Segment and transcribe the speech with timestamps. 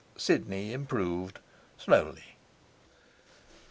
[0.17, 1.37] Sidney improved,
[1.77, 2.35] slowly.